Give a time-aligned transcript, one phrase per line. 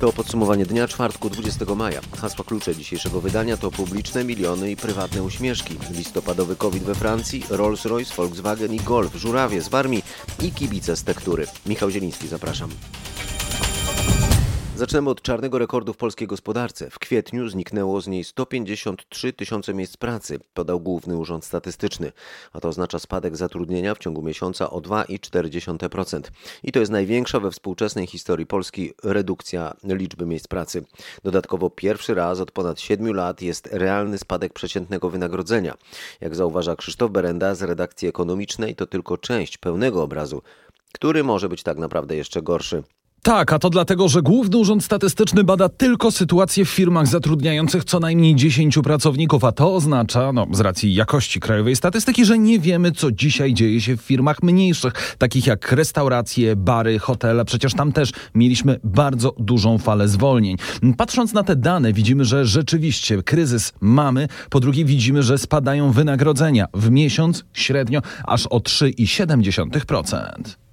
[0.00, 2.00] To podsumowanie dnia czwartku 20 maja.
[2.18, 5.76] Hasła klucze dzisiejszego wydania to publiczne miliony i prywatne uśmieszki.
[5.90, 10.04] Listopadowy COVID we Francji, Rolls-Royce, Volkswagen i Golf, żurawie z Warmii
[10.42, 11.46] i kibice z tektury.
[11.66, 12.70] Michał Zieliński, zapraszam.
[14.76, 16.90] Zaczynamy od czarnego rekordu w polskiej gospodarce.
[16.90, 22.12] W kwietniu zniknęło z niej 153 tysiące miejsc pracy, podał Główny Urząd Statystyczny.
[22.52, 26.20] A to oznacza spadek zatrudnienia w ciągu miesiąca o 2,4%.
[26.62, 30.84] I to jest największa we współczesnej historii Polski redukcja liczby miejsc pracy.
[31.24, 35.74] Dodatkowo pierwszy raz od ponad 7 lat jest realny spadek przeciętnego wynagrodzenia.
[36.20, 40.42] Jak zauważa Krzysztof Berenda z redakcji ekonomicznej, to tylko część pełnego obrazu,
[40.92, 42.82] który może być tak naprawdę jeszcze gorszy.
[43.26, 48.00] Tak, a to dlatego, że Główny Urząd Statystyczny bada tylko sytuację w firmach zatrudniających co
[48.00, 52.92] najmniej 10 pracowników, a to oznacza, no, z racji jakości krajowej statystyki, że nie wiemy,
[52.92, 57.44] co dzisiaj dzieje się w firmach mniejszych, takich jak restauracje, bary, hotele.
[57.44, 60.56] Przecież tam też mieliśmy bardzo dużą falę zwolnień.
[60.96, 64.28] Patrząc na te dane, widzimy, że rzeczywiście kryzys mamy.
[64.50, 70.65] Po drugie, widzimy, że spadają wynagrodzenia w miesiąc średnio aż o 3,7%.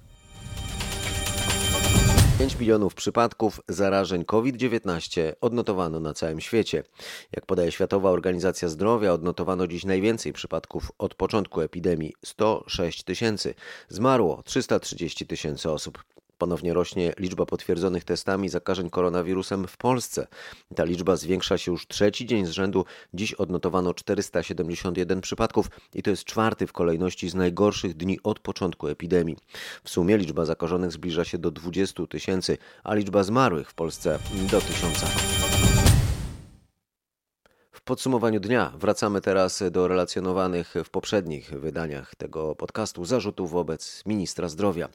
[2.44, 6.82] 5 milionów przypadków zarażeń COVID-19 odnotowano na całym świecie.
[7.32, 13.54] Jak podaje Światowa Organizacja Zdrowia, odnotowano dziś najwięcej przypadków od początku epidemii 106 tysięcy.
[13.88, 16.04] Zmarło 330 tysięcy osób.
[16.38, 20.26] Ponownie rośnie liczba potwierdzonych testami zakażeń koronawirusem w Polsce.
[20.74, 22.84] Ta liczba zwiększa się już trzeci dzień z rzędu.
[23.14, 28.88] Dziś odnotowano 471 przypadków i to jest czwarty w kolejności z najgorszych dni od początku
[28.88, 29.36] epidemii.
[29.84, 34.18] W sumie liczba zakażonych zbliża się do 20 tysięcy, a liczba zmarłych w Polsce
[34.50, 35.06] do tysiąca.
[37.84, 44.88] Podsumowaniu dnia wracamy teraz do relacjonowanych w poprzednich wydaniach tego podcastu zarzutów wobec ministra zdrowia.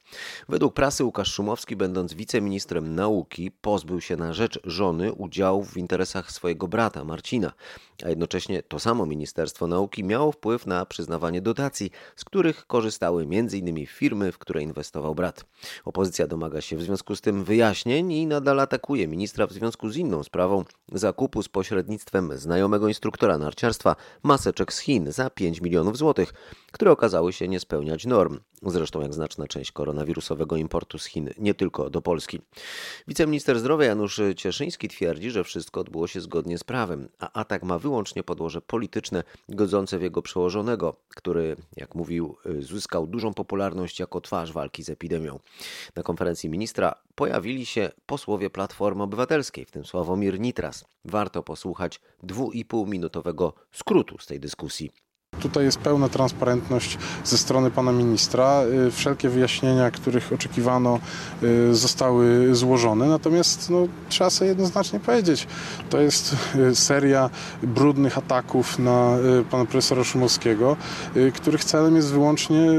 [0.48, 6.32] Według prasy Łukasz Szumowski, będąc wiceministrem nauki, pozbył się na rzecz żony udziału w interesach
[6.32, 7.54] swojego brata Marcina,
[8.06, 13.86] a jednocześnie to samo Ministerstwo Nauki miało wpływ na przyznawanie dotacji, z których korzystały m.in.
[13.86, 15.46] firmy, w które inwestował brat.
[15.86, 19.98] Opozycja domaga się w związku z tym wyjaśnień i nadal atakuje ministra w związku z
[19.98, 26.34] inną sprawą zakupu z pośrednictwem znajomego instruktora narciarstwa maseczek z Chin za 5 milionów złotych,
[26.72, 28.40] które okazały się nie spełniać norm.
[28.62, 32.42] Zresztą jak znaczna część koronawirusowego importu z Chin, nie tylko do Polski.
[33.08, 37.80] Wiceminister zdrowia Janusz Cieszyński twierdzi, że wszystko odbyło się zgodnie z prawem, a atak ma
[37.80, 44.52] wyłącznie podłoże polityczne, godzące w jego przełożonego, który, jak mówił, zyskał dużą popularność jako twarz
[44.52, 45.40] walki z epidemią.
[45.96, 50.86] Na konferencji ministra pojawili się posłowie Platformy Obywatelskiej, w tym Sławomir Nitras.
[51.06, 54.92] Warto posłuchać dwu i pół minutowego skrótu z tej dyskusji.
[55.42, 58.62] Tutaj jest pełna transparentność ze strony pana ministra.
[58.88, 61.00] Y, Wszelkie wyjaśnienia, których oczekiwano,
[61.44, 63.08] y, zostały złożone.
[63.08, 65.48] Natomiast no, trzeba sobie jednoznacznie powiedzieć,
[65.90, 67.30] to jest y, seria
[67.64, 69.18] brudnych ataków na
[69.52, 70.78] pana profesora Szumowskiego,
[71.34, 72.70] których celem jest wyłącznie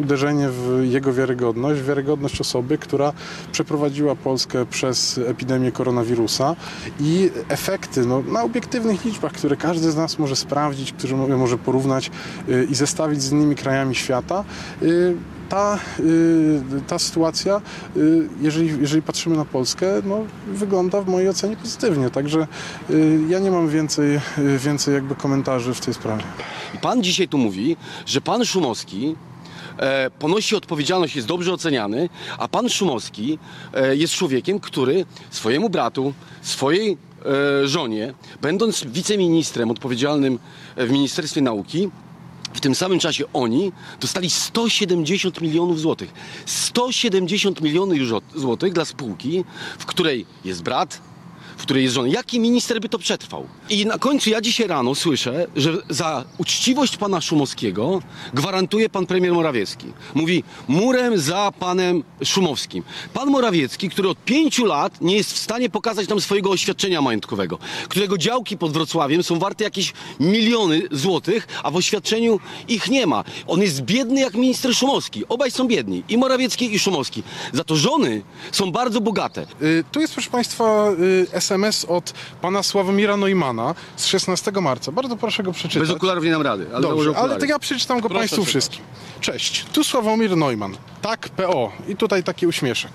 [0.00, 3.12] uderzenie w jego wiarygodność, wiarygodność osoby, która
[3.52, 6.56] przeprowadziła Polskę przez epidemię koronawirusa
[7.00, 12.10] i efekty no, na obiektywnych liczbach, które każdy z nas może sprawdzić, które mo- porównać
[12.48, 14.44] y, i zestawić z innymi krajami świata.
[14.82, 15.16] y,
[15.48, 17.60] Ta, y, ta sytuacja,
[18.40, 22.10] jeżeli, jeżeli patrzymy na Polskę, no, wygląda w mojej ocenie pozytywnie.
[22.10, 22.46] Także
[23.28, 24.20] ja nie mam więcej,
[24.58, 26.22] więcej jakby komentarzy w tej sprawie.
[26.82, 27.76] Pan dzisiaj tu mówi,
[28.06, 29.16] że pan Szumowski
[29.78, 32.08] e, ponosi odpowiedzialność, jest dobrze oceniany,
[32.38, 33.38] a pan Szumowski
[33.74, 36.96] e, jest człowiekiem, który swojemu bratu, swojej
[37.64, 40.38] żonie, będąc wiceministrem odpowiedzialnym
[40.76, 41.88] w Ministerstwie Nauki,
[42.54, 46.12] w tym samym czasie oni dostali 170 milionów złotych.
[46.46, 49.44] 170 milionów zło- złotych dla spółki,
[49.78, 51.00] w której jest brat,
[51.58, 52.08] w której jest żona.
[52.08, 53.46] Jaki minister by to przetrwał?
[53.70, 58.02] I na końcu ja dzisiaj rano słyszę, że za uczciwość pana Szumowskiego
[58.34, 59.86] gwarantuje pan premier Morawiecki.
[60.14, 62.82] Mówi murem za panem Szumowskim.
[63.14, 67.58] Pan Morawiecki, który od pięciu lat nie jest w stanie pokazać nam swojego oświadczenia majątkowego,
[67.88, 73.24] którego działki pod Wrocławiem są warte jakieś miliony złotych, a w oświadczeniu ich nie ma.
[73.46, 75.24] On jest biedny jak minister Szumowski.
[75.28, 76.02] Obaj są biedni.
[76.08, 77.22] I Morawiecki, i Szumowski.
[77.52, 78.22] Za to żony
[78.52, 79.46] są bardzo bogate.
[79.62, 82.12] Y, Tu jest, proszę Państwa, y, SMS od
[82.42, 84.92] pana Sławomira Neumana z 16 marca.
[84.92, 85.88] Bardzo proszę go przeczytać.
[85.88, 86.66] Bez okularów nie dam rady.
[86.72, 88.48] Ale Dobrze, ale to ja przeczytam go Proszę Państwu czytać.
[88.50, 88.80] wszystkim.
[89.20, 90.76] Cześć, tu Sławomir Neumann.
[91.02, 91.72] Tak, PO.
[91.88, 92.90] I tutaj taki uśmieszek.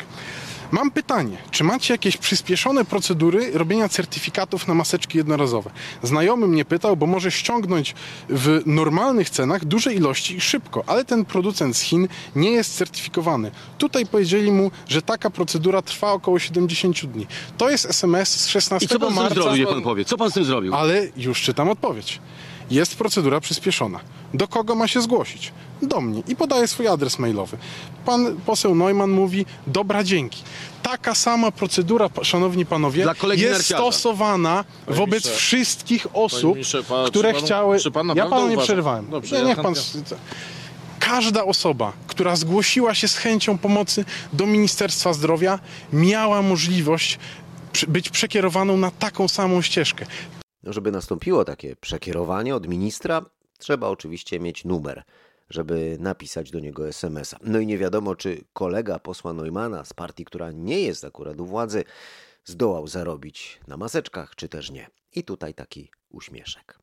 [0.73, 5.71] Mam pytanie, czy macie jakieś przyspieszone procedury robienia certyfikatów na maseczki jednorazowe?
[6.03, 7.95] Znajomy mnie pytał, bo może ściągnąć
[8.29, 13.51] w normalnych cenach duże ilości i szybko, ale ten producent z Chin nie jest certyfikowany.
[13.77, 17.27] Tutaj powiedzieli mu, że taka procedura trwa około 70 dni.
[17.57, 19.35] To jest SMS z 16 I co pan z tym marca.
[19.35, 20.05] zrobił, niech pan powie?
[20.05, 20.75] Co pan z tym zrobił?
[20.75, 22.19] Ale już czytam odpowiedź.
[22.71, 24.00] Jest procedura przyspieszona.
[24.33, 25.51] Do kogo ma się zgłosić?
[25.81, 26.24] Do mnie.
[26.27, 27.57] I podaje swój adres mailowy.
[28.06, 30.44] Pan poseł Neumann mówi, dobra, dzięki.
[30.83, 33.77] Taka sama procedura, szanowni panowie, jest narciarza.
[33.83, 36.57] stosowana wobec ministrze, wszystkich osób,
[36.89, 37.77] pan- które czy pan- chciały...
[37.94, 39.10] pan ja panu nie uważa- przerywałem.
[39.10, 39.74] Dobrze, nie, ja niech pan...
[39.74, 40.18] chętnie-
[41.00, 45.60] Każda osoba, która zgłosiła się z chęcią pomocy do Ministerstwa Zdrowia,
[45.94, 47.19] miała możliwość
[47.88, 50.06] być przekierowaną na taką samą ścieżkę.
[50.63, 53.25] Żeby nastąpiło takie przekierowanie od ministra,
[53.57, 55.04] trzeba oczywiście mieć numer,
[55.50, 57.38] żeby napisać do niego SMS-a.
[57.42, 61.45] No i nie wiadomo, czy kolega posła Neumana z partii, która nie jest akurat u
[61.45, 61.83] władzy,
[62.45, 64.88] zdołał zarobić na maseczkach, czy też nie.
[65.15, 66.82] I tutaj taki uśmieszek.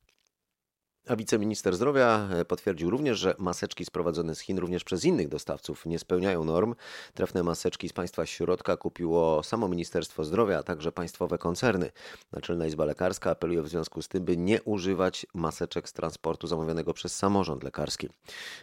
[1.07, 5.85] A wiceminister zdrowia e, potwierdził również, że maseczki sprowadzone z Chin również przez innych dostawców
[5.85, 6.75] nie spełniają norm.
[7.13, 11.91] Trefne maseczki z państwa środka kupiło samo Ministerstwo Zdrowia, a także państwowe koncerny.
[12.31, 16.93] Naczelna Izba Lekarska apeluje w związku z tym, by nie używać maseczek z transportu zamówionego
[16.93, 18.09] przez samorząd lekarski.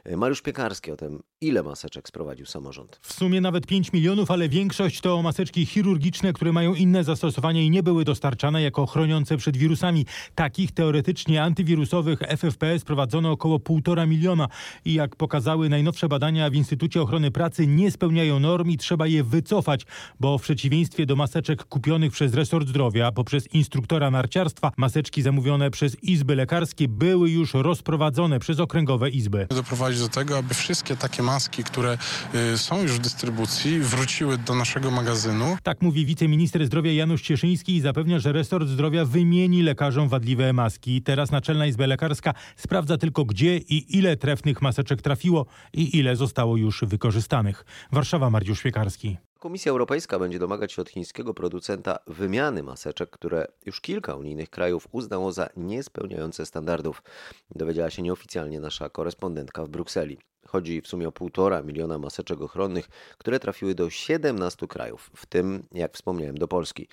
[0.05, 2.99] E, Mariusz Piekarski o tym, ile maseczek sprowadził samorząd.
[3.02, 7.70] W sumie nawet 5 milionów, ale większość to maseczki chirurgiczne, które mają inne zastosowanie i
[7.70, 10.06] nie były dostarczane jako chroniące przed wirusami.
[10.34, 14.48] Takich teoretycznie antywirusowych FFP sprowadzono około 1,5 miliona
[14.84, 19.25] i jak pokazały najnowsze badania w Instytucie Ochrony Pracy nie spełniają norm i trzeba je
[19.25, 19.86] wycofać,
[20.20, 26.02] bo w przeciwieństwie do maseczek kupionych przez resort zdrowia poprzez instruktora narciarstwa, maseczki zamówione przez
[26.02, 29.46] izby lekarskie były już rozprowadzone przez okręgowe izby.
[29.50, 31.98] doprowadzić do tego, aby wszystkie takie maski, które
[32.54, 35.56] y, są już w dystrybucji, wróciły do naszego magazynu.
[35.62, 41.02] Tak mówi wiceminister zdrowia Janusz Cieszyński i zapewnia, że resort zdrowia wymieni lekarzom wadliwe maski.
[41.02, 42.18] Teraz Naczelna Izba Lekarska
[42.56, 47.65] sprawdza tylko gdzie i ile trefnych maseczek trafiło i ile zostało już wykorzystanych.
[47.93, 49.17] Warszawa, Mariusz Świekarski.
[49.38, 54.88] Komisja Europejska będzie domagać się od chińskiego producenta wymiany maseczek, które już kilka unijnych krajów
[54.93, 57.03] uznało za niespełniające standardów.
[57.55, 60.19] Dowiedziała się nieoficjalnie nasza korespondentka w Brukseli.
[60.48, 65.62] Chodzi w sumie o półtora miliona maseczek ochronnych, które trafiły do 17 krajów, w tym,
[65.72, 66.88] jak wspomniałem, do Polski.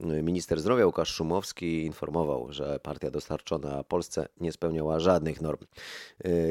[0.00, 5.66] Minister zdrowia Łukasz Szumowski informował, że partia dostarczona Polsce nie spełniała żadnych norm.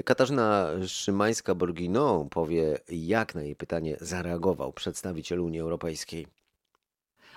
[0.06, 6.28] Katarzyna Szymańska-Borginą powie, jak na jej pytanie zareagował przedstawiciel Unii Europejskiej.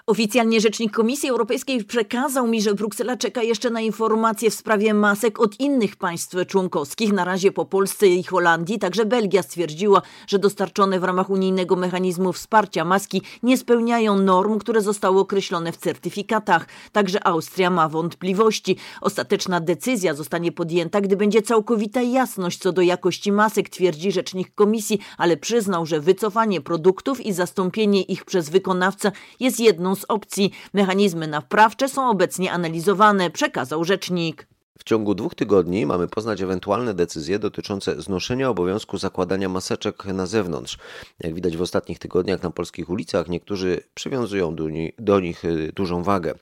[0.07, 5.41] Oficjalnie rzecznik Komisji Europejskiej przekazał mi, że Bruksela czeka jeszcze na informacje w sprawie masek
[5.41, 7.13] od innych państw członkowskich.
[7.13, 8.79] Na razie po Polsce i Holandii.
[8.79, 14.81] Także Belgia stwierdziła, że dostarczone w ramach unijnego mechanizmu wsparcia maski nie spełniają norm, które
[14.81, 16.67] zostały określone w certyfikatach.
[16.93, 18.77] Także Austria ma wątpliwości.
[19.01, 24.99] Ostateczna decyzja zostanie podjęta, gdy będzie całkowita jasność co do jakości masek, twierdzi rzecznik Komisji,
[25.19, 30.51] ale przyznał, że wycofanie produktów i zastąpienie ich przez wykonawcę jest jedną z opcji.
[30.75, 34.47] Mechanizmy naprawcze są obecnie analizowane, przekazał rzecznik.
[34.79, 40.79] W ciągu dwóch tygodni mamy poznać ewentualne decyzje dotyczące znoszenia obowiązku zakładania maseczek na zewnątrz.
[41.21, 45.73] Jak widać w ostatnich tygodniach na polskich ulicach, niektórzy przywiązują do, ni- do nich y,
[45.75, 46.35] dużą wagę.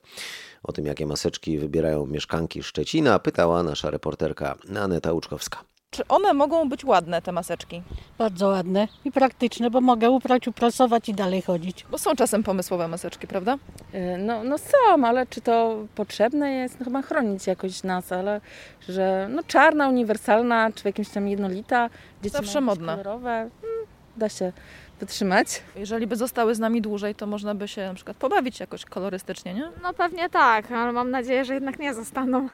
[0.63, 5.63] O tym, jakie maseczki wybierają mieszkanki Szczecina, pytała nasza reporterka Aneta Łuczkowska.
[5.91, 7.81] Czy one mogą być ładne, te maseczki?
[8.17, 11.85] Bardzo ładne i praktyczne, bo mogę uprać, uprasować i dalej chodzić.
[11.91, 13.57] Bo są czasem pomysłowe maseczki, prawda?
[13.93, 16.79] Y, No, no są, ale czy to potrzebne jest?
[16.79, 18.41] No chyba chronić jakoś nas, ale
[18.89, 21.89] że no czarna, uniwersalna, czy w jakimś tam jednolita,
[22.23, 22.91] dzieci Zawsze modne.
[22.91, 23.51] kolorowe, mm,
[24.17, 24.51] da się
[24.99, 25.61] wytrzymać.
[25.75, 29.53] Jeżeli by zostały z nami dłużej, to można by się na przykład pobawić jakoś kolorystycznie,
[29.53, 29.71] nie?
[29.83, 32.49] No pewnie tak, ale mam nadzieję, że jednak nie zostaną.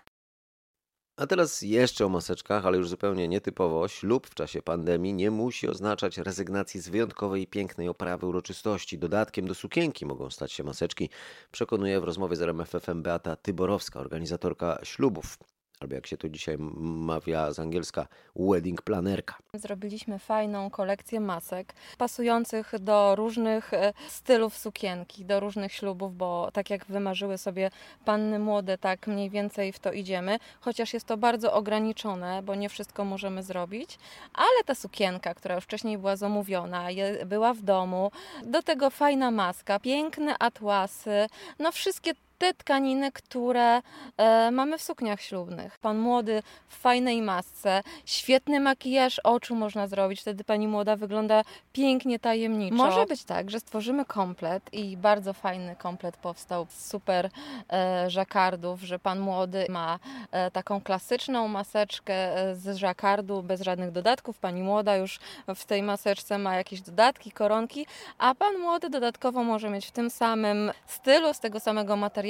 [1.17, 3.87] A teraz jeszcze o maseczkach, ale już zupełnie nietypowo.
[3.87, 8.99] Ślub w czasie pandemii nie musi oznaczać rezygnacji z wyjątkowej i pięknej oprawy uroczystości.
[8.99, 11.09] Dodatkiem do sukienki mogą stać się maseczki,
[11.51, 15.37] przekonuje w rozmowie z RMFFM Beata Tyborowska, organizatorka ślubów.
[15.79, 19.35] Albo jak się to dzisiaj mawia z angielska, wedding planerka.
[19.53, 26.69] Zrobiliśmy fajną kolekcję masek pasujących do różnych e, stylów sukienki, do różnych ślubów, bo tak
[26.69, 27.71] jak wymarzyły sobie
[28.05, 32.69] panny młode, tak mniej więcej w to idziemy, chociaż jest to bardzo ograniczone, bo nie
[32.69, 33.99] wszystko możemy zrobić,
[34.33, 36.87] ale ta sukienka, która już wcześniej była zamówiona,
[37.25, 38.11] była w domu,
[38.45, 41.27] do tego fajna maska, piękne atłasy,
[41.59, 43.81] no wszystkie te tkaniny, które
[44.17, 45.77] e, mamy w sukniach ślubnych.
[45.77, 51.41] Pan młody w fajnej masce, świetny makijaż oczu można zrobić, wtedy pani młoda wygląda
[51.73, 52.75] pięknie, tajemniczo.
[52.75, 57.29] Może być tak, że stworzymy komplet i bardzo fajny komplet powstał z super
[57.73, 59.99] e, żakardów, że pan młody ma
[60.31, 65.19] e, taką klasyczną maseczkę e, z żakardu bez żadnych dodatków, pani młoda już
[65.55, 67.85] w tej maseczce ma jakieś dodatki, koronki,
[68.17, 72.24] a pan młody dodatkowo może mieć w tym samym stylu, z tego samego materiału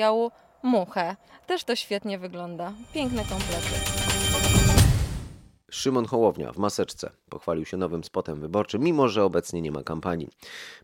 [0.64, 1.16] muchę.
[1.48, 2.74] Też to świetnie wygląda.
[2.94, 3.96] Piękne komplety.
[5.72, 10.30] Szymon Hołownia w maseczce pochwalił się nowym spotem wyborczym, mimo że obecnie nie ma kampanii.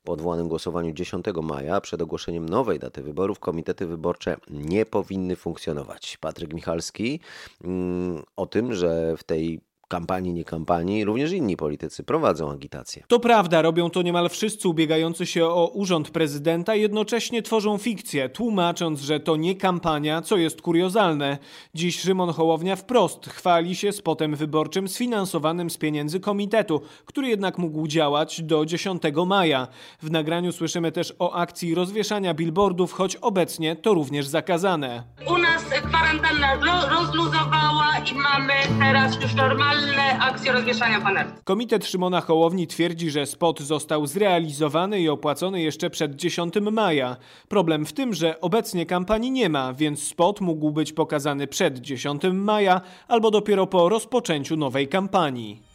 [0.03, 6.17] Po odwołanym głosowaniu 10 maja przed ogłoszeniem nowej daty wyborów komitety wyborcze nie powinny funkcjonować.
[6.17, 7.19] Patryk Michalski
[7.63, 9.61] mm, o tym, że w tej
[9.91, 13.03] kampanii, nie kampanii, również inni politycy prowadzą agitację.
[13.07, 19.01] To prawda, robią to niemal wszyscy ubiegający się o urząd prezydenta, jednocześnie tworzą fikcję, tłumacząc,
[19.01, 21.37] że to nie kampania, co jest kuriozalne.
[21.73, 27.87] Dziś Szymon Hołownia wprost chwali się spotem wyborczym sfinansowanym z pieniędzy komitetu, który jednak mógł
[27.87, 29.67] działać do 10 maja.
[30.01, 35.03] W nagraniu słyszymy też o akcji rozwieszania billboardów, choć obecnie to również zakazane.
[35.27, 36.55] U nas kwarantanna
[36.89, 39.80] rozluzowała i mamy teraz już normalne
[40.19, 41.29] akcje rozwieszania paneli.
[41.43, 47.17] Komitet Szymona Hołowni twierdzi, że spot został zrealizowany i opłacony jeszcze przed 10 maja.
[47.47, 52.21] Problem w tym, że obecnie kampanii nie ma, więc spot mógł być pokazany przed 10
[52.33, 55.70] maja albo dopiero po rozpoczęciu nowej kampanii.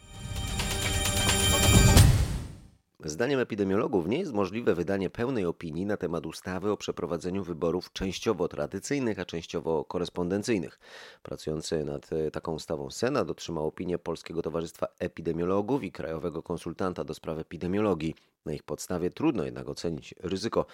[3.08, 8.48] Zdaniem epidemiologów nie jest możliwe wydanie pełnej opinii na temat ustawy o przeprowadzeniu wyborów częściowo
[8.48, 10.78] tradycyjnych, a częściowo korespondencyjnych.
[11.22, 17.14] Pracujący nad e, taką ustawą Senat otrzymał opinię Polskiego Towarzystwa Epidemiologów i Krajowego Konsultanta do
[17.14, 18.14] spraw epidemiologii.
[18.46, 20.66] Na ich podstawie trudno jednak ocenić ryzyko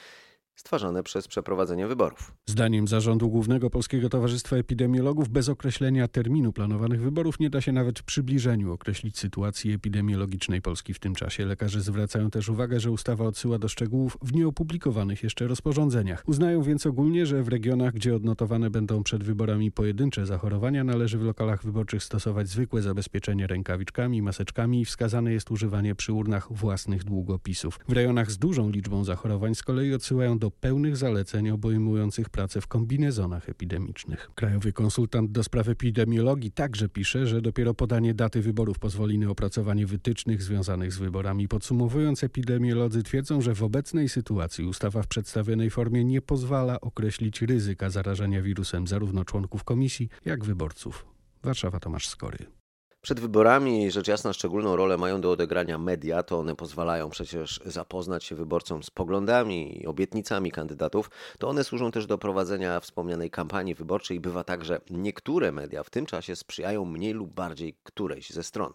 [0.63, 2.35] stwarzane przez przeprowadzenie wyborów.
[2.47, 7.99] Zdaniem Zarządu Głównego Polskiego Towarzystwa Epidemiologów bez określenia terminu planowanych wyborów nie da się nawet
[7.99, 11.47] w przybliżeniu określić sytuacji epidemiologicznej Polski w tym czasie.
[11.47, 16.23] Lekarze zwracają też uwagę, że ustawa odsyła do szczegółów w nieopublikowanych jeszcze rozporządzeniach.
[16.27, 21.23] Uznają więc ogólnie, że w regionach, gdzie odnotowane będą przed wyborami pojedyncze zachorowania, należy w
[21.23, 27.81] lokalach wyborczych stosować zwykłe zabezpieczenie rękawiczkami, maseczkami i wskazane jest używanie przy urnach własnych długopisów.
[27.89, 32.67] W rejonach z dużą liczbą zachorowań z kolei odsyłają do pełnych zaleceń obejmujących pracę w
[32.67, 34.31] kombinezonach epidemicznych.
[34.35, 39.87] Krajowy konsultant do spraw epidemiologii także pisze, że dopiero podanie daty wyborów pozwoli na opracowanie
[39.87, 41.49] wytycznych związanych z wyborami.
[41.49, 47.91] Podsumowując, epidemiolodzy twierdzą, że w obecnej sytuacji ustawa w przedstawionej formie nie pozwala określić ryzyka
[47.91, 51.07] zarażenia wirusem zarówno członków komisji, jak wyborców.
[51.43, 52.62] Warszawa Tomasz Skory.
[53.03, 56.23] Przed wyborami, rzecz jasna, szczególną rolę mają do odegrania media.
[56.23, 61.11] To one pozwalają przecież zapoznać się wyborcom z poglądami i obietnicami kandydatów.
[61.39, 64.21] To one służą też do prowadzenia wspomnianej kampanii wyborczej.
[64.21, 68.73] Bywa tak, że niektóre media w tym czasie sprzyjają mniej lub bardziej którejś ze stron.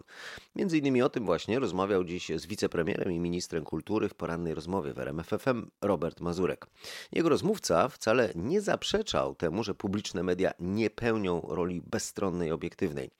[0.56, 4.92] Między innymi o tym właśnie rozmawiał dziś z wicepremierem i ministrem kultury w porannej rozmowie
[4.92, 6.66] w RMFFM Robert Mazurek.
[7.12, 13.10] Jego rozmówca wcale nie zaprzeczał temu, że publiczne media nie pełnią roli bezstronnej, obiektywnej.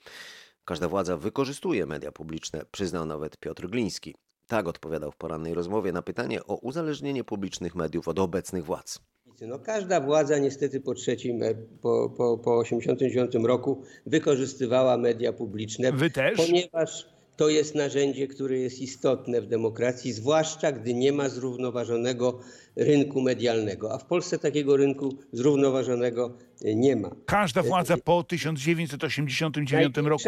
[0.69, 4.15] Każda władza wykorzystuje media publiczne, przyznał nawet Piotr Gliński.
[4.47, 8.99] Tak odpowiadał w porannej rozmowie na pytanie o uzależnienie publicznych mediów od obecnych władz.
[9.41, 15.93] No, każda władza niestety po trzecim, e, po, po, po 89 roku wykorzystywała media publiczne.
[15.93, 16.37] Wy też?
[16.37, 17.07] Ponieważ
[17.39, 22.41] to jest narzędzie, które jest istotne w demokracji, zwłaszcza gdy nie ma zrównoważonego
[22.77, 23.93] rynku medialnego.
[23.95, 27.11] A w Polsce takiego rynku zrównoważonego nie ma.
[27.27, 30.25] Każda władza po 1989 roku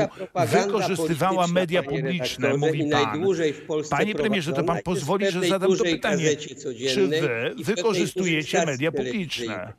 [0.47, 3.25] wykorzystywała media publiczne, mówi pan.
[3.90, 6.37] Panie premierze, to pan pozwoli, że zadam to pytanie.
[6.95, 9.73] Czy wy wykorzystujecie media publiczne?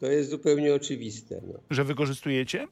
[0.00, 1.40] To jest zupełnie oczywiste.
[1.46, 1.58] No.
[1.70, 2.68] Że wykorzystujecie?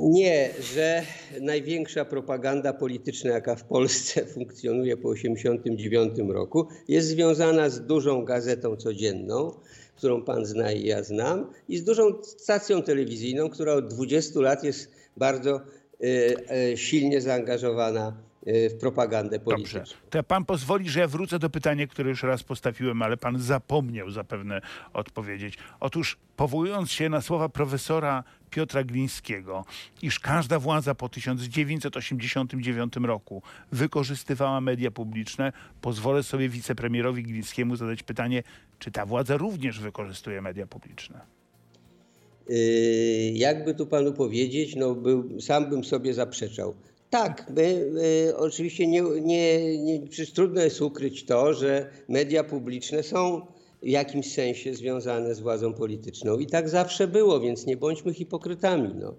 [0.00, 1.02] Nie, że
[1.40, 8.76] największa propaganda polityczna, jaka w Polsce funkcjonuje po 1989 roku, jest związana z dużą gazetą
[8.76, 9.54] codzienną,
[9.96, 14.64] którą pan zna i ja znam, i z dużą stacją telewizyjną, która od 20 lat
[14.64, 15.60] jest bardzo
[16.04, 16.34] y,
[16.72, 19.80] y, silnie zaangażowana w propagandę polityczną.
[19.80, 19.94] Dobrze.
[20.10, 24.10] To pan pozwoli, że ja wrócę do pytania, które już raz postawiłem, ale pan zapomniał
[24.10, 24.60] zapewne
[24.92, 25.58] odpowiedzieć.
[25.80, 29.64] Otóż powołując się na słowa profesora Piotra Glińskiego,
[30.02, 33.42] iż każda władza po 1989 roku
[33.72, 38.42] wykorzystywała media publiczne, pozwolę sobie wicepremierowi Glińskiemu zadać pytanie,
[38.78, 41.20] czy ta władza również wykorzystuje media publiczne?
[42.48, 42.56] Yy,
[43.34, 46.74] jakby tu panu powiedzieć, no był, sam bym sobie zaprzeczał.
[47.10, 47.92] Tak, my,
[48.36, 53.46] oczywiście nie, nie, nie, przecież trudno jest ukryć to, że media publiczne są
[53.82, 56.38] w jakimś sensie związane z władzą polityczną.
[56.38, 58.94] I tak zawsze było, więc nie bądźmy hipokrytami.
[58.94, 59.14] No.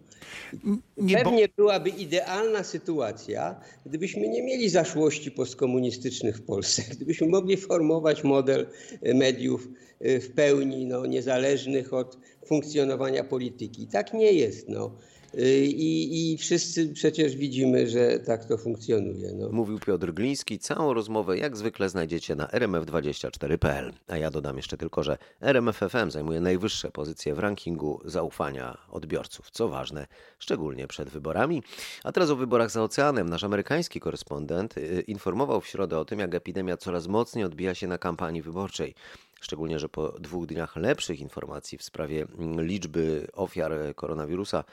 [1.13, 8.67] Pewnie byłaby idealna sytuacja, gdybyśmy nie mieli zaszłości postkomunistycznych w Polsce, gdybyśmy mogli formować model
[9.01, 9.67] mediów
[10.01, 13.87] w pełni no, niezależnych od funkcjonowania polityki.
[13.87, 14.69] Tak nie jest.
[14.69, 14.91] No.
[15.37, 19.33] I, I, wszyscy przecież widzimy, że tak to funkcjonuje.
[19.33, 19.49] No.
[19.49, 20.59] Mówił Piotr Gliński.
[20.59, 23.93] Całą rozmowę jak zwykle znajdziecie na rmf24.pl.
[24.07, 29.51] A ja dodam jeszcze tylko, że RMFFM zajmuje najwyższe pozycje w rankingu zaufania odbiorców.
[29.51, 30.07] Co ważne,
[30.39, 31.63] szczególnie przed wyborami.
[32.03, 33.29] A teraz o wyborach za oceanem.
[33.29, 37.87] Nasz amerykański korespondent y, informował w środę o tym, jak epidemia coraz mocniej odbija się
[37.87, 38.95] na kampanii wyborczej.
[39.41, 44.63] Szczególnie, że po dwóch dniach lepszych informacji w sprawie mm, liczby ofiar koronawirusa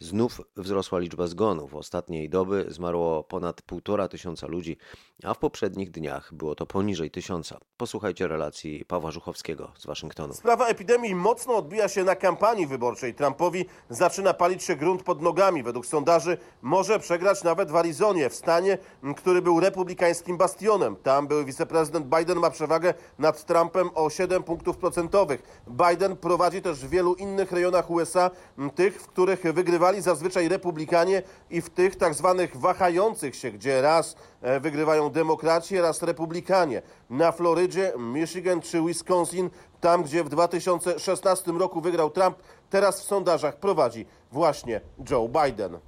[0.00, 1.74] znów wzrosła liczba zgonów.
[1.74, 4.76] Ostatniej doby zmarło ponad półtora tysiąca ludzi,
[5.24, 7.58] a w poprzednich dniach było to poniżej tysiąca.
[7.76, 10.34] Posłuchajcie relacji Pawła Żuchowskiego z Waszyngtonu.
[10.34, 13.14] Sprawa epidemii mocno odbija się na kampanii wyborczej.
[13.14, 15.62] Trumpowi zaczyna palić się grunt pod nogami.
[15.62, 18.78] Według sondaży może przegrać nawet w Arizonie, w stanie,
[19.16, 20.96] który był republikańskim bastionem.
[20.96, 25.62] Tam były wiceprezydent Biden ma przewagę nad Trumpem o 7 punktów procentowych.
[25.66, 28.30] Biden prowadzi też w wielu innych rejonach USA,
[28.74, 34.16] tych, w których wygrywali zazwyczaj republikanie i w tych tak zwanych wahających się, gdzie raz
[34.42, 36.82] e, wygrywają demokraci, raz republikanie.
[37.10, 42.36] Na Florydzie, Michigan czy Wisconsin, tam gdzie w 2016 roku wygrał Trump,
[42.70, 45.78] teraz w sondażach prowadzi właśnie Joe Biden.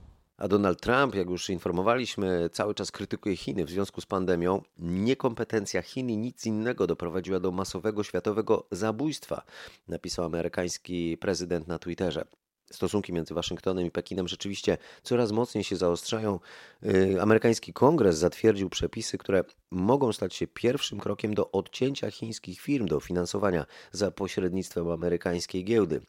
[0.40, 4.62] A Donald Trump, jak już informowaliśmy, cały czas krytykuje Chiny w związku z pandemią.
[4.78, 9.42] Niekompetencja Chin i nic innego doprowadziła do masowego światowego zabójstwa,
[9.88, 12.24] napisał amerykański prezydent na Twitterze.
[12.72, 16.40] Stosunki między Waszyngtonem i Pekinem rzeczywiście coraz mocniej się zaostrzają.
[16.84, 22.86] Y, amerykański kongres zatwierdził przepisy, które mogą stać się pierwszym krokiem do odcięcia chińskich firm
[22.86, 26.00] do finansowania za pośrednictwem amerykańskiej giełdy.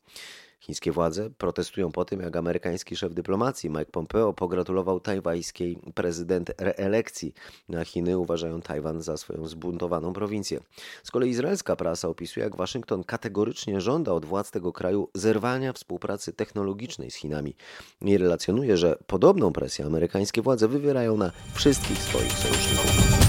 [0.61, 7.33] Chińskie władze protestują po tym, jak amerykański szef dyplomacji Mike Pompeo pogratulował tajwańskiej prezydent reelekcji.
[7.69, 10.59] Na Chiny uważają Tajwan za swoją zbuntowaną prowincję.
[11.03, 16.33] Z kolei izraelska prasa opisuje, jak Waszyngton kategorycznie żąda od władz tego kraju zerwania współpracy
[16.33, 17.55] technologicznej z Chinami.
[18.01, 23.20] I relacjonuje, że podobną presję amerykańskie władze wywierają na wszystkich swoich sojuszników.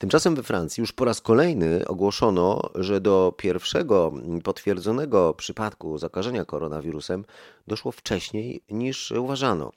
[0.00, 4.12] Tymczasem we Francji już po raz kolejny ogłoszono, że do pierwszego
[4.44, 7.24] potwierdzonego przypadku zakażenia koronawirusem
[7.66, 9.72] doszło wcześniej niż uważano.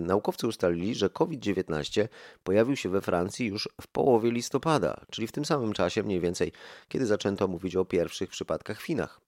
[0.00, 2.08] Naukowcy ustalili, że COVID-19
[2.42, 6.52] pojawił się we Francji już w połowie listopada, czyli w tym samym czasie mniej więcej,
[6.88, 9.20] kiedy zaczęto mówić o pierwszych przypadkach w Chinach.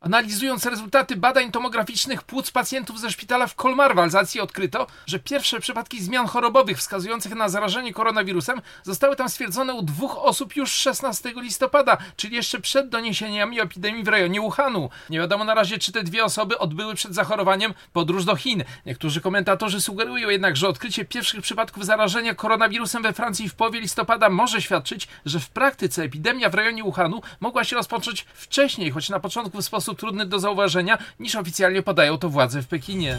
[0.00, 5.60] Analizując rezultaty badań tomograficznych płuc pacjentów ze szpitala w Kolmar w Alzacji odkryto, że pierwsze
[5.60, 11.32] przypadki zmian chorobowych wskazujących na zarażenie koronawirusem zostały tam stwierdzone u dwóch osób już 16
[11.36, 14.90] listopada, czyli jeszcze przed doniesieniami epidemii w rejonie Wuhanu.
[15.10, 18.64] Nie wiadomo na razie, czy te dwie osoby odbyły przed zachorowaniem podróż do Chin.
[18.86, 24.30] Niektórzy komentatorzy sugerują jednak, że odkrycie pierwszych przypadków zarażenia koronawirusem we Francji w połowie listopada
[24.30, 29.20] może świadczyć, że w praktyce epidemia w rejonie Wuhanu mogła się rozpocząć wcześniej, choć na
[29.20, 33.18] początku w sposób sposób trudny do zauważenia, niż oficjalnie podają to władze w Pekinie.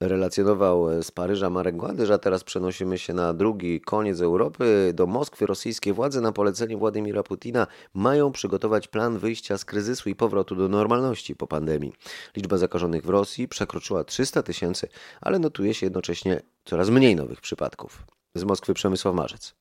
[0.00, 4.92] Relacjonował z Paryża Marek Gładyż, a teraz przenosimy się na drugi koniec Europy.
[4.94, 10.14] Do Moskwy rosyjskie władze na polecenie Władimira Putina mają przygotować plan wyjścia z kryzysu i
[10.14, 11.92] powrotu do normalności po pandemii.
[12.36, 14.88] Liczba zakażonych w Rosji przekroczyła 300 tysięcy,
[15.20, 18.02] ale notuje się jednocześnie coraz mniej nowych przypadków.
[18.34, 19.54] Z Moskwy Przemysław Marzec.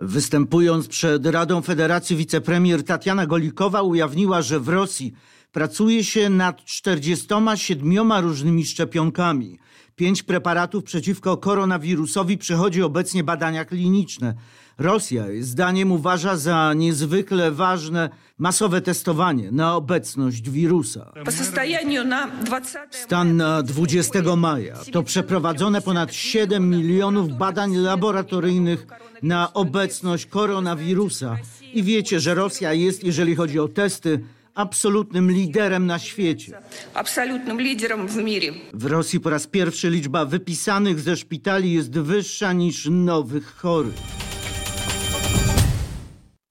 [0.00, 5.12] Występując przed Radą Federacji wicepremier Tatiana Golikowa ujawniła, że w Rosji
[5.52, 9.58] pracuje się nad 47 różnymi szczepionkami.
[9.96, 14.34] Pięć preparatów przeciwko koronawirusowi przechodzi obecnie badania kliniczne.
[14.78, 21.12] Rosja, zdaniem, uważa za niezwykle ważne masowe testowanie na obecność wirusa.
[22.90, 28.86] Stan na 20 maja to przeprowadzone ponad 7 milionów badań laboratoryjnych
[29.22, 31.36] na obecność koronawirusa.
[31.74, 34.20] I wiecie, że Rosja jest, jeżeli chodzi o testy,
[34.54, 36.58] absolutnym liderem na świecie.
[36.94, 38.52] Absolutnym liderem w mierze.
[38.74, 44.25] W Rosji po raz pierwszy liczba wypisanych ze szpitali jest wyższa niż nowych chorych.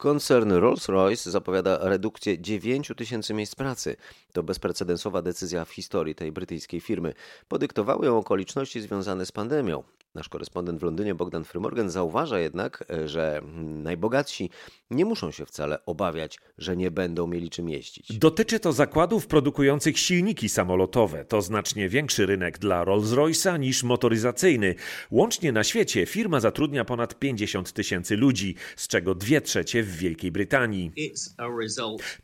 [0.06, 3.96] Koncern Rolls-Royce zapowiada redukcję 9 tysięcy miejsc pracy.
[4.34, 7.14] To bezprecedensowa decyzja w historii tej brytyjskiej firmy.
[7.48, 9.84] Podyktowały ją okoliczności związane z pandemią.
[10.16, 14.50] Nasz korespondent w Londynie Bogdan Frymorgan zauważa jednak, że najbogatsi
[14.92, 18.18] nie muszą się wcale obawiać, że nie będą mieli czym jeździć.
[18.18, 21.26] Dotyczy to zakładów produkujących silniki samolotowe.
[21.26, 24.76] To znacznie większy rynek dla Rolls-Royce'a niż motoryzacyjny.
[25.12, 30.32] Łącznie na świecie firma zatrudnia ponad 50 tysięcy ludzi, z czego dwie trzecie w Wielkiej
[30.32, 30.92] Brytanii.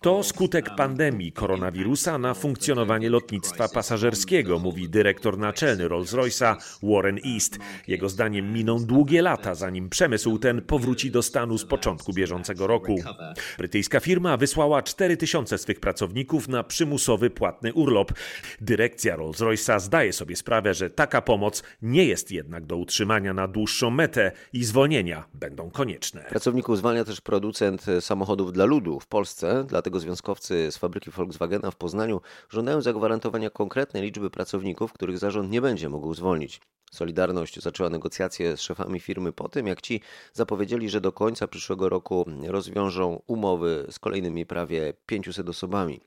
[0.02, 7.60] To skutek pandemii koronawirusa na funkcjonowanie lotnictwa pasażerskiego, mówi dyrektor naczelny Rolls-Royce'a Warren East.
[7.88, 12.96] Jego zdaniem miną długie lata, zanim przemysł ten powróci do stanu z początku bieżącego roku.
[13.58, 18.12] Brytyjska firma wysłała 4 tysiące swych pracowników na przymusowy płatny urlop.
[18.62, 23.90] Dyrekcja Rolls-Royce'a zdaje sobie sprawę, że taka pomoc nie jest jednak do utrzymania na dłuższą
[23.90, 26.26] metę i zwolnienia będą konieczne.
[26.30, 31.76] Pracowników zwalnia też producent samochodów dla ludu w Polsce, dlatego związkowcy z fabryki Volkswagena w
[31.76, 36.62] Poznaniu żądają zagwarantowania konkretnej liczby pracowników, których zarząd nie będzie mógł zwolnić.
[36.92, 40.02] Solidarność zaczęła negocjacje z szefami firmy po tym, jak ci
[40.34, 46.02] zapowiedzieli, że do końca przyszłego roku rozwiążą umowy z kolejnymi prawie 500 osobami.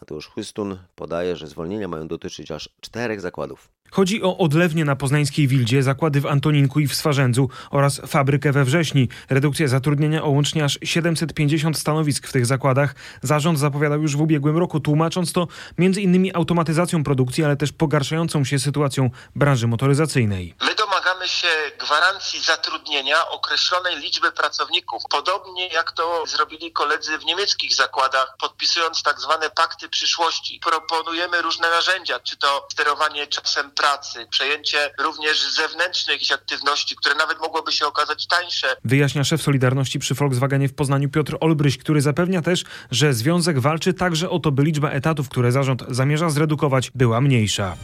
[0.00, 3.68] Mateusz Chłystun podaje, że zwolnienia mają dotyczyć aż czterech zakładów.
[3.94, 8.64] Chodzi o odlewnie na poznańskiej Wildzie, zakłady w Antoninku i w Swarzędzu oraz fabrykę we
[8.64, 9.08] Wrześni.
[9.30, 12.94] Redukcja zatrudnienia o łącznie aż 750 stanowisk w tych zakładach.
[13.22, 16.30] Zarząd zapowiadał już w ubiegłym roku, tłumacząc to m.in.
[16.36, 20.54] automatyzacją produkcji, ale też pogarszającą się sytuacją branży motoryzacyjnej.
[20.62, 25.02] My domagamy się gwarancji zatrudnienia określonej liczby pracowników.
[25.10, 30.60] Podobnie jak to zrobili koledzy w niemieckich zakładach, podpisując tak zwane pakty przyszłości.
[30.64, 37.40] Proponujemy różne narzędzia, czy to sterowanie czasem pracy, przejęcie również zewnętrznych jakichś aktywności, które nawet
[37.40, 38.76] mogłoby się okazać tańsze.
[38.84, 43.94] Wyjaśnia szef Solidarności przy Volkswagenie w Poznaniu Piotr Olbryś, który zapewnia też, że związek walczy
[43.94, 47.76] także o to, by liczba etatów, które zarząd zamierza zredukować, była mniejsza.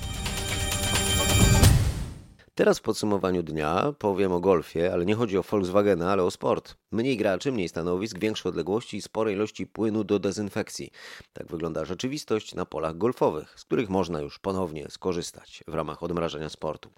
[2.55, 6.75] Teraz w podsumowaniu dnia powiem o golfie, ale nie chodzi o Volkswagena, ale o sport.
[6.93, 10.91] Mniej graczy, mniej stanowisk, większe odległości i spore ilości płynu do dezynfekcji.
[11.33, 16.49] Tak wygląda rzeczywistość na polach golfowych, z których można już ponownie skorzystać w ramach odmrażania
[16.49, 16.91] sportu.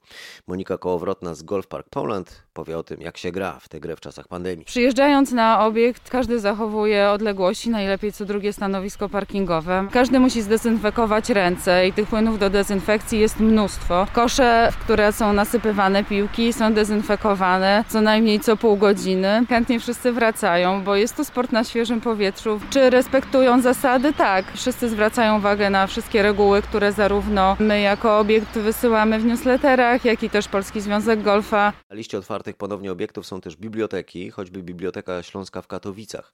[0.46, 3.96] Monika Kołowrotna z Golf Park Poland powie o tym, jak się gra w tę grę
[3.96, 4.64] w czasach pandemii.
[4.64, 9.88] Przyjeżdżając na obiekt, każdy zachowuje odległości, najlepiej co drugie stanowisko parkingowe.
[9.92, 14.06] Każdy musi zdezynfekować ręce i tych płynów do dezynfekcji jest mnóstwo.
[14.12, 19.46] Kosze, w które są nasypywane piłki, są dezynfekowane co najmniej co pół godziny.
[19.48, 22.60] Chętnie wszyscy wracają, bo jest to sport na świeżym powietrzu.
[22.70, 24.12] Czy respektują zasady?
[24.12, 24.52] Tak.
[24.54, 30.22] Wszyscy zwracają uwagę na wszystkie reguły, które zarówno my jako obiekt wysyłamy w newsletterach, jak
[30.22, 31.72] i też Polski Związek Golfa.
[31.90, 36.32] Na liście otwartych ponownie obiektów są też biblioteki, choćby Biblioteka Śląska w Katowicach.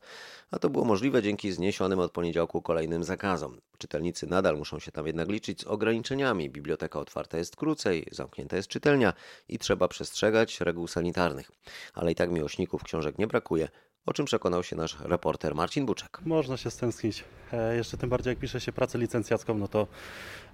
[0.50, 3.60] A to było możliwe dzięki zniesionym od poniedziałku kolejnym zakazom.
[3.78, 6.50] Czytelnicy nadal muszą się tam jednak liczyć z ograniczeniami.
[6.50, 9.12] Biblioteka otwarta jest krócej, zamknięta jest czytelnia
[9.48, 11.50] i trzeba przestrzegać reguł sanitarnych.
[11.94, 13.68] Ale i tak miłośników książek nie brakuje,
[14.06, 16.18] o czym przekonał się nasz reporter Marcin Buczek.
[16.24, 17.24] Można się stęsknić.
[17.52, 19.86] E, jeszcze tym bardziej jak pisze się pracę licencjacką, no to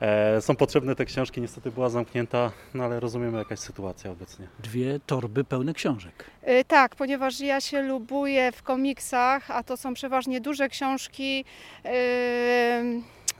[0.00, 1.40] e, są potrzebne te książki.
[1.40, 4.48] Niestety była zamknięta, no ale rozumiemy jakaś sytuacja obecnie.
[4.58, 6.24] Dwie torby pełne książek.
[6.48, 11.44] Y, tak, ponieważ ja się lubuję w komiksach, a to są przeważnie duże książki.
[11.84, 11.92] Yy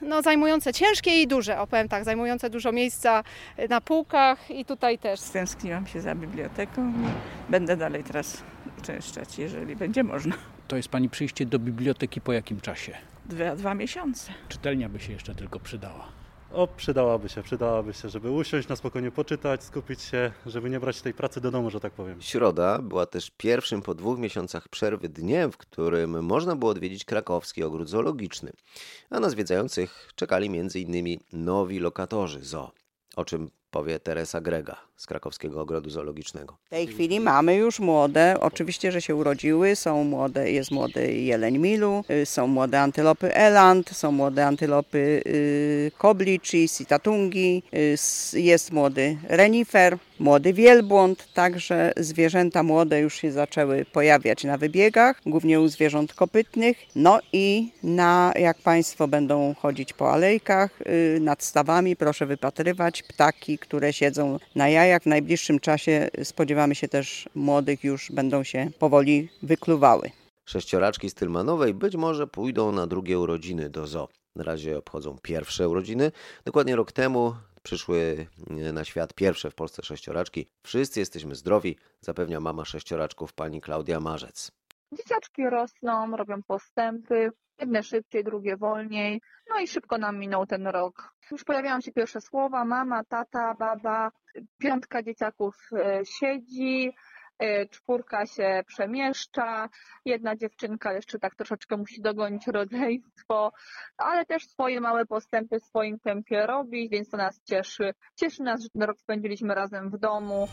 [0.01, 3.23] no, zajmujące ciężkie i duże, opowiem tak, zajmujące dużo miejsca
[3.69, 5.19] na półkach i tutaj też.
[5.19, 8.43] Stęskniłam się za biblioteką i będę dalej teraz
[8.79, 10.35] uczęszczać, jeżeli będzie można.
[10.67, 12.97] To jest Pani przyjście do biblioteki po jakim czasie?
[13.25, 14.33] Dwa, dwa miesiące.
[14.49, 16.22] Czytelnia by się jeszcze tylko przydała.
[16.53, 21.01] O, przydałaby się, przydałaby się, żeby usiąść, na spokojnie poczytać, skupić się, żeby nie brać
[21.01, 22.21] tej pracy do domu, że tak powiem.
[22.21, 27.63] Środa była też pierwszym po dwóch miesiącach przerwy dniem, w którym można było odwiedzić krakowski
[27.63, 28.51] ogród zoologiczny.
[29.09, 31.19] A na zwiedzających czekali m.in.
[31.33, 32.71] nowi lokatorzy zoo,
[33.15, 36.57] o czym powie Teresa Grega z Krakowskiego Ogrodu Zoologicznego.
[36.65, 41.57] W tej chwili mamy już młode, oczywiście, że się urodziły, są młode, jest młody jeleń
[41.57, 49.17] milu, y, są młode antylopy eland, są młode antylopy y, koblici, sitatungi, y, jest młody
[49.29, 56.13] renifer, młody wielbłąd, także zwierzęta młode już się zaczęły pojawiać na wybiegach, głównie u zwierząt
[56.13, 60.79] kopytnych, no i na, jak Państwo będą chodzić po alejkach,
[61.19, 65.01] nad stawami, proszę wypatrywać ptaki, które siedzą na jajach.
[65.03, 70.11] W najbliższym czasie spodziewamy się też młodych już będą się powoli wykluwały.
[70.45, 74.07] Sześcioraczki z Tylmanowej być może pójdą na drugie urodziny do zoo.
[74.35, 76.11] Na razie obchodzą pierwsze urodziny.
[76.45, 78.27] Dokładnie rok temu przyszły
[78.73, 80.47] na świat pierwsze w Polsce sześcioraczki.
[80.63, 84.51] Wszyscy jesteśmy zdrowi, zapewnia mama sześcioraczków pani Klaudia Marzec.
[84.97, 89.21] Dzieciaczki rosną, robią postępy, jedne szybciej, drugie wolniej.
[89.49, 91.12] No i szybko nam minął ten rok.
[91.31, 94.11] Już pojawiają się pierwsze słowa, mama, tata, baba,
[94.57, 96.91] piątka dzieciaków e, siedzi,
[97.39, 99.69] e, czwórka się przemieszcza,
[100.05, 103.51] jedna dziewczynka jeszcze tak troszeczkę musi dogonić rodzeństwo,
[103.97, 107.93] ale też swoje małe postępy w swoim tempie robi, więc to nas cieszy.
[108.15, 110.47] Cieszy nas, że ten rok spędziliśmy razem w domu.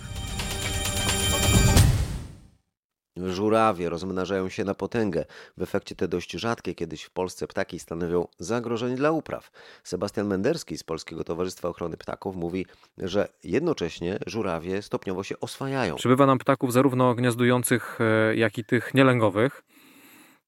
[3.17, 5.25] Żurawie rozmnażają się na potęgę.
[5.57, 9.51] W efekcie te dość rzadkie kiedyś w Polsce ptaki stanowią zagrożenie dla upraw.
[9.85, 12.67] Sebastian Menderski z Polskiego Towarzystwa Ochrony Ptaków mówi,
[12.99, 15.97] że jednocześnie żurawie stopniowo się oswajają.
[15.97, 19.63] Przybywa nam ptaków zarówno gniazdujących, e, jak i tych nielęgowych.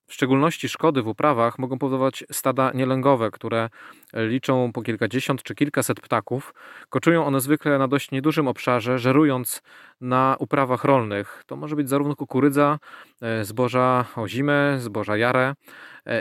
[0.06, 3.68] W szczególności szkody w uprawach mogą powodować stada nielęgowe, które
[4.14, 6.54] liczą po kilkadziesiąt czy kilkaset ptaków.
[6.88, 9.62] Koczują one zwykle na dość niedużym obszarze, żerując
[10.00, 11.42] na uprawach rolnych.
[11.46, 12.78] To może być zarówno kukurydza,
[13.22, 15.54] e, zboża ozime, zboża jare.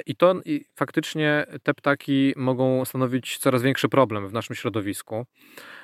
[0.05, 5.25] I to i faktycznie te ptaki mogą stanowić coraz większy problem w naszym środowisku.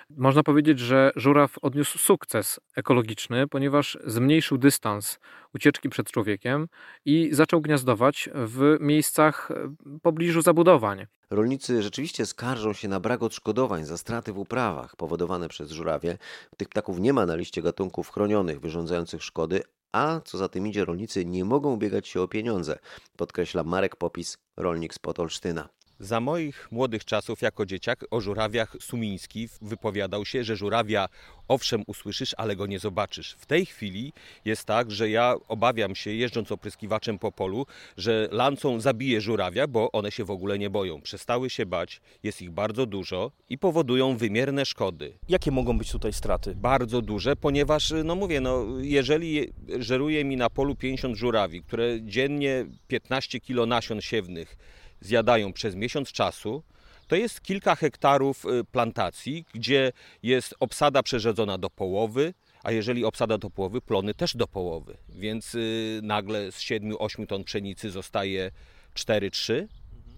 [0.10, 5.20] Można powiedzieć, że żuraw odniósł sukces ekologiczny, ponieważ zmniejszył dystans
[5.56, 6.68] ucieczki przed człowiekiem
[7.06, 9.50] i zaczął gniazdować w miejscach
[9.86, 11.06] w pobliżu zabudowań.
[11.30, 16.18] Rolnicy rzeczywiście skarżą się na brak odszkodowań za straty w uprawach powodowane przez żurawie.
[16.58, 20.86] Tych ptaków nie ma na liście gatunków chronionych wyrządzających szkody, a co za tym idzie,
[20.86, 22.80] rolnicy nie mogą ubiegać się o pieniądze,
[23.18, 25.70] podkreśla Marek Popis, rolnik z Podolsztyna.
[26.00, 31.10] Za moich młodych czasów jako dzieciak o żurawiach Sumiński wypowiadał się, że żurawia
[31.48, 33.36] owszem usłyszysz, ale go nie zobaczysz.
[33.40, 34.14] W tej chwili
[34.46, 37.66] jest tak, że ja obawiam się jeżdżąc opryskiwaczem po polu,
[37.98, 41.02] że lancą zabije żurawia, bo one się w ogóle nie boją.
[41.02, 45.18] Przestały się bać, jest ich bardzo dużo i powodują wymierne szkody.
[45.30, 46.56] Jakie mogą być tutaj straty?
[46.56, 52.66] Bardzo duże, ponieważ no mówię, no jeżeli żeruje mi na polu 50 żurawi, które dziennie
[52.88, 54.58] 15 kilo nasion siewnych
[55.02, 56.64] zjadają przez miesiąc czasu,
[57.08, 59.92] to jest kilka hektarów y, plantacji, gdzie
[60.24, 62.34] jest obsada przerzedzona do połowy,
[62.64, 64.98] a jeżeli obsada do połowy, plony też do połowy.
[65.10, 68.52] Więc y, nagle z 7-8 ton pszenicy zostaje
[68.96, 69.68] 4-3.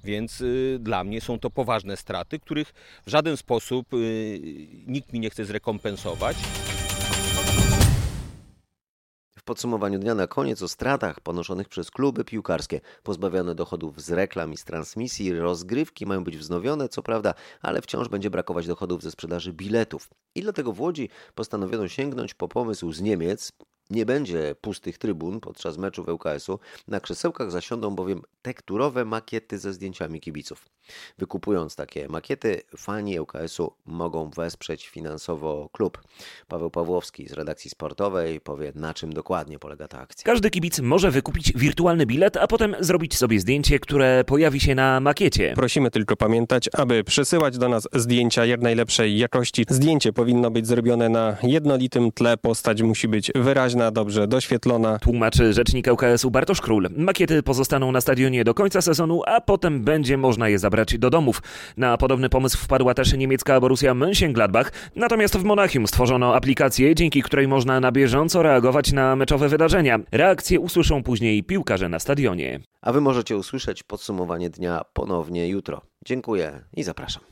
[0.03, 2.73] Więc y, dla mnie są to poważne straty, których
[3.05, 3.87] w żaden sposób
[4.87, 6.37] nikt mi nie chce zrekompensować.
[9.49, 12.81] Podsumowaniu dnia na koniec o stratach ponoszonych przez kluby piłkarskie.
[13.03, 18.09] Pozbawione dochodów z reklam i z transmisji, rozgrywki mają być wznowione, co prawda, ale wciąż
[18.09, 20.09] będzie brakować dochodów ze sprzedaży biletów.
[20.35, 23.51] I dlatego w Łodzi postanowiono sięgnąć po pomysł z Niemiec,
[23.89, 30.21] nie będzie pustych trybun podczas meczów ŁKS-u, na krzesełkach zasiądą bowiem tekturowe makiety ze zdjęciami
[30.21, 30.65] kibiców.
[31.17, 36.01] Wykupując takie makiety, fani ŁKS-u mogą wesprzeć finansowo klub.
[36.47, 40.23] Paweł Pawłowski z redakcji sportowej powie, na czym dokładnie polega ta akcja.
[40.25, 44.99] Każdy kibic może wykupić wirtualny bilet, a potem zrobić sobie zdjęcie, które pojawi się na
[44.99, 45.53] makiecie.
[45.55, 49.65] Prosimy tylko pamiętać, aby przesyłać do nas zdjęcia jak najlepszej jakości.
[49.69, 53.31] Zdjęcie powinno być zrobione na jednolitym tle, postać musi być
[53.79, 54.99] wyraźna, dobrze doświetlona.
[54.99, 56.89] Tłumaczy rzecznik ŁKS-u Bartosz Król.
[56.97, 61.41] Makiety pozostaną na stadionie do końca sezonu, a potem będzie można je zabrać do domów.
[61.77, 67.47] Na podobny pomysł wpadła też niemiecka Borussia Mönchengladbach, natomiast w Monachium stworzono aplikację, dzięki której
[67.47, 69.99] można na bieżąco reagować na meczowe wydarzenia.
[70.11, 72.59] Reakcje usłyszą później piłkarze na stadionie.
[72.81, 75.81] A wy możecie usłyszeć podsumowanie dnia ponownie jutro.
[76.05, 77.28] Dziękuję i zapraszam.